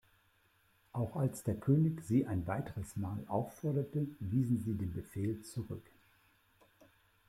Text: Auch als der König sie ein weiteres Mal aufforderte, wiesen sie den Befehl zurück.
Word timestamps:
Auch 0.93 1.15
als 1.15 1.43
der 1.43 1.53
König 1.53 2.01
sie 2.01 2.25
ein 2.25 2.47
weiteres 2.47 2.95
Mal 2.95 3.23
aufforderte, 3.27 4.07
wiesen 4.19 4.59
sie 4.63 4.73
den 4.73 4.91
Befehl 4.91 5.43
zurück. 5.43 5.87